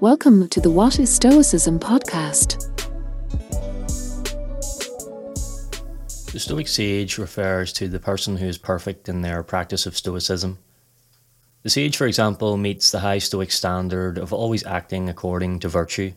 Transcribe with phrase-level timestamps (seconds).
[0.00, 2.70] Welcome to the What is Stoicism podcast.
[6.30, 10.58] The Stoic sage refers to the person who is perfect in their practice of Stoicism.
[11.62, 16.12] The sage, for example, meets the high Stoic standard of always acting according to virtue.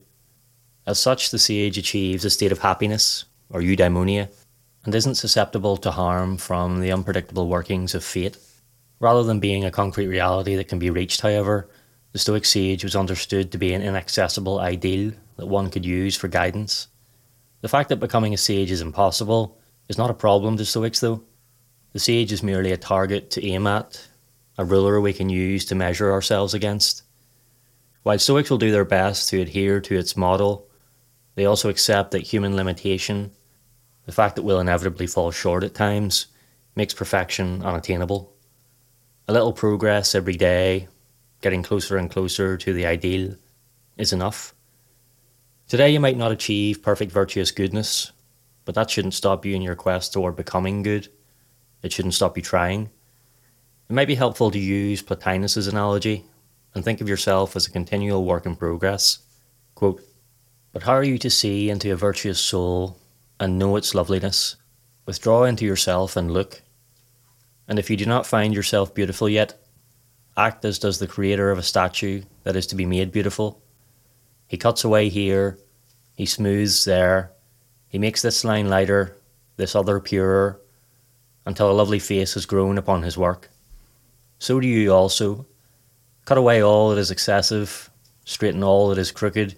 [0.86, 4.28] As such, the sage achieves a state of happiness, or eudaimonia,
[4.84, 8.36] and isn't susceptible to harm from the unpredictable workings of fate.
[9.00, 11.70] Rather than being a concrete reality that can be reached, however,
[12.12, 16.28] the Stoic sage was understood to be an inaccessible ideal that one could use for
[16.28, 16.88] guidance.
[17.62, 21.24] The fact that becoming a sage is impossible is not a problem to Stoics, though.
[21.94, 24.08] The sage is merely a target to aim at,
[24.58, 27.04] a ruler we can use to measure ourselves against.
[28.04, 30.68] While Stoics will do their best to adhere to its model,
[31.36, 33.32] they also accept that human limitation,
[34.06, 36.28] the fact that we'll inevitably fall short at times,
[36.76, 38.34] makes perfection unattainable.
[39.28, 40.88] A little progress every day,
[41.42, 43.36] getting closer and closer to the ideal,
[43.98, 44.54] is enough.
[45.68, 48.12] Today you might not achieve perfect virtuous goodness,
[48.66, 51.08] but that shouldn't stop you in your quest toward becoming good.
[51.82, 52.90] It shouldn't stop you trying.
[53.90, 56.26] It might be helpful to use Plotinus's analogy
[56.74, 59.20] and think of yourself as a continual work in progress.
[59.76, 60.04] Quote,
[60.72, 63.00] but how are you to see into a virtuous soul
[63.40, 64.56] and know its loveliness?
[65.06, 66.62] Withdraw into yourself and look.
[67.68, 69.60] And if you do not find yourself beautiful yet,
[70.40, 73.62] act as does the creator of a statue that is to be made beautiful.
[74.48, 75.60] He cuts away here,
[76.16, 77.32] he smooths there,
[77.90, 79.18] he makes this line lighter,
[79.58, 80.60] this other purer,
[81.46, 83.50] until a lovely face has grown upon his work.
[84.40, 85.46] So do you also.
[86.26, 87.90] Cut away all that is excessive,
[88.24, 89.56] straighten all that is crooked,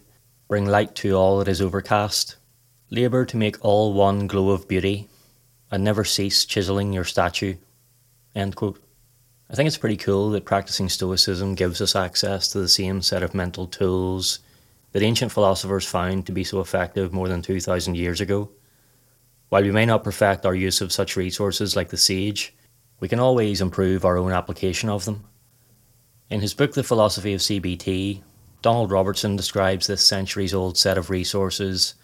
[0.48, 2.38] bring light to all that is overcast.
[2.90, 5.10] Labour to make all one glow of beauty,
[5.70, 7.56] and never cease chiselling your statue.
[9.52, 13.22] I think it's pretty cool that practicing Stoicism gives us access to the same set
[13.22, 14.40] of mental tools
[14.94, 18.50] that ancient philosophers found to be so effective more than 2,000 years ago.
[19.50, 22.56] While we may not perfect our use of such resources like the sage,
[23.02, 25.26] we can always improve our own application of them.
[26.30, 28.22] In his book, The Philosophy of CBT,
[28.62, 31.96] Donald Robertson describes this centuries old set of resources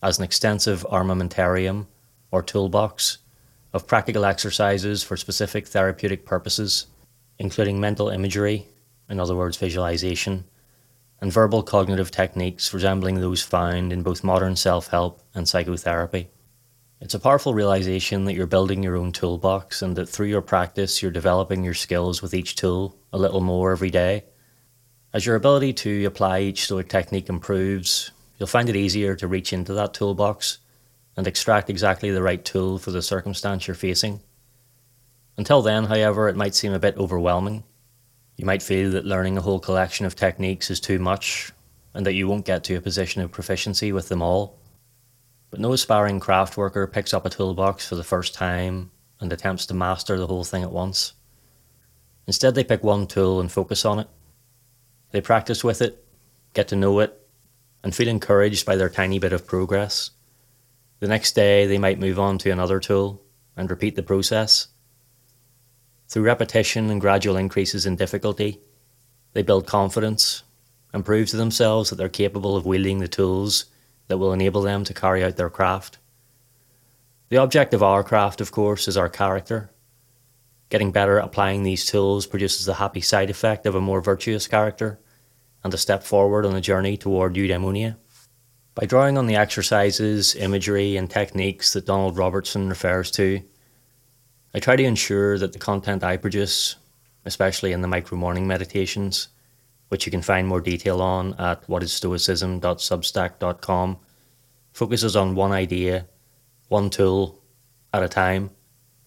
[0.00, 1.86] as an extensive armamentarium
[2.30, 3.18] or toolbox
[3.74, 6.86] of practical exercises for specific therapeutic purposes,
[7.38, 8.66] including mental imagery,
[9.08, 10.44] in other words, visualization,
[11.20, 16.28] and verbal cognitive techniques resembling those found in both modern self help and psychotherapy.
[17.00, 21.02] It's a powerful realization that you're building your own toolbox and that through your practice
[21.02, 24.24] you're developing your skills with each tool a little more every day.
[25.12, 29.52] As your ability to apply each Stoic technique improves, you'll find it easier to reach
[29.52, 30.58] into that toolbox
[31.16, 34.20] and extract exactly the right tool for the circumstance you're facing.
[35.36, 37.64] Until then, however, it might seem a bit overwhelming
[38.36, 41.52] you might feel that learning a whole collection of techniques is too much
[41.92, 44.58] and that you won't get to a position of proficiency with them all.
[45.50, 48.90] But no aspiring craft worker picks up a toolbox for the first time
[49.20, 51.12] and attempts to master the whole thing at once.
[52.26, 54.08] Instead, they pick one tool and focus on it.
[55.12, 56.04] They practice with it,
[56.54, 57.20] get to know it,
[57.84, 60.10] and feel encouraged by their tiny bit of progress.
[60.98, 63.22] The next day, they might move on to another tool
[63.56, 64.68] and repeat the process.
[66.08, 68.60] Through repetition and gradual increases in difficulty,
[69.32, 70.42] they build confidence
[70.92, 73.66] and prove to themselves that they're capable of wielding the tools
[74.06, 75.98] that will enable them to carry out their craft.
[77.30, 79.70] The object of our craft, of course, is our character.
[80.68, 84.46] Getting better at applying these tools produces the happy side effect of a more virtuous
[84.46, 85.00] character
[85.64, 87.96] and a step forward on the journey toward eudaimonia.
[88.74, 93.40] By drawing on the exercises, imagery, and techniques that Donald Robertson refers to,
[94.54, 96.76] I try to ensure that the content I produce,
[97.24, 99.26] especially in the micro morning meditations,
[99.88, 103.96] which you can find more detail on at whatisstoicism.substack.com,
[104.72, 106.06] focuses on one idea,
[106.68, 107.42] one tool
[107.92, 108.50] at a time.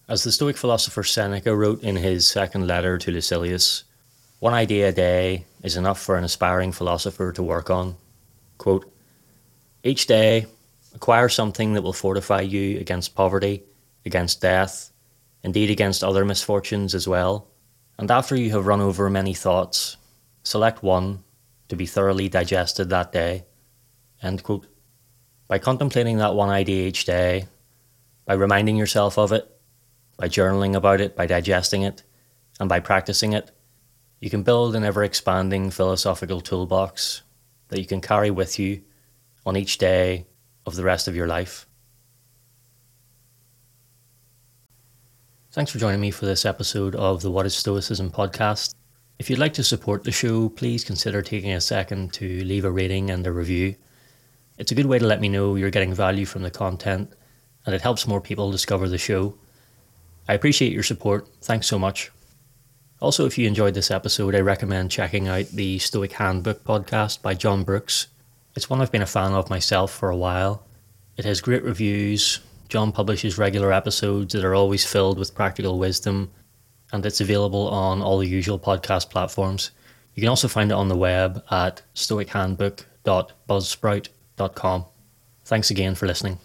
[0.06, 3.84] As the Stoic philosopher Seneca wrote in his second letter to Lucilius,
[4.40, 7.96] one idea a day is enough for an aspiring philosopher to work on.
[8.58, 8.92] Quote,
[9.82, 10.44] Each day,
[10.94, 13.62] acquire something that will fortify you against poverty,
[14.04, 14.92] against death,
[15.42, 17.48] indeed against other misfortunes as well.
[17.98, 19.96] And after you have run over many thoughts,
[20.42, 21.24] select one
[21.68, 23.44] to be thoroughly digested that day.
[25.48, 27.46] By contemplating that one idea each day,
[28.26, 29.48] by reminding yourself of it,
[30.16, 32.02] by journaling about it, by digesting it,
[32.58, 33.50] and by practicing it,
[34.20, 37.22] you can build an ever expanding philosophical toolbox
[37.68, 38.82] that you can carry with you
[39.46, 40.26] on each day
[40.66, 41.67] of the rest of your life.
[45.58, 48.76] Thanks for joining me for this episode of the What is Stoicism podcast.
[49.18, 52.70] If you'd like to support the show, please consider taking a second to leave a
[52.70, 53.74] rating and a review.
[54.56, 57.12] It's a good way to let me know you're getting value from the content,
[57.66, 59.34] and it helps more people discover the show.
[60.28, 61.26] I appreciate your support.
[61.42, 62.12] Thanks so much.
[63.00, 67.34] Also, if you enjoyed this episode, I recommend checking out the Stoic Handbook podcast by
[67.34, 68.06] John Brooks.
[68.54, 70.62] It's one I've been a fan of myself for a while.
[71.16, 72.38] It has great reviews.
[72.68, 76.30] John publishes regular episodes that are always filled with practical wisdom,
[76.92, 79.70] and it's available on all the usual podcast platforms.
[80.14, 84.84] You can also find it on the web at stoichandbook.buzzsprout.com.
[85.44, 86.38] Thanks again for listening.